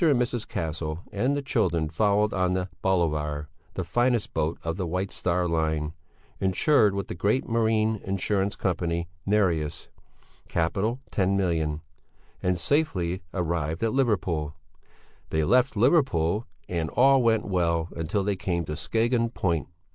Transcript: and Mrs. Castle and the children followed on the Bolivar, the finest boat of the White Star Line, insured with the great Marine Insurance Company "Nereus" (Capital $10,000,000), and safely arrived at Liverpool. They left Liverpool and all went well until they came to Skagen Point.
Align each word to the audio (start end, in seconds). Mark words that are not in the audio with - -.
and 0.03 0.19
Mrs. 0.19 0.47
Castle 0.47 0.97
and 1.11 1.37
the 1.37 1.43
children 1.43 1.87
followed 1.87 2.33
on 2.33 2.53
the 2.55 2.69
Bolivar, 2.81 3.49
the 3.75 3.83
finest 3.83 4.33
boat 4.33 4.57
of 4.63 4.75
the 4.75 4.87
White 4.87 5.11
Star 5.11 5.47
Line, 5.47 5.93
insured 6.39 6.95
with 6.95 7.07
the 7.07 7.13
great 7.13 7.47
Marine 7.47 8.01
Insurance 8.03 8.55
Company 8.55 9.09
"Nereus" 9.27 9.89
(Capital 10.49 10.99
$10,000,000), 11.11 11.81
and 12.41 12.57
safely 12.57 13.21
arrived 13.31 13.83
at 13.83 13.93
Liverpool. 13.93 14.55
They 15.29 15.43
left 15.43 15.77
Liverpool 15.77 16.47
and 16.67 16.89
all 16.89 17.21
went 17.21 17.45
well 17.45 17.89
until 17.95 18.23
they 18.23 18.35
came 18.35 18.65
to 18.65 18.75
Skagen 18.75 19.29
Point. 19.31 19.67